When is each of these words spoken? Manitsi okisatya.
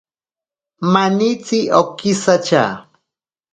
Manitsi 0.91 1.59
okisatya. 1.79 2.63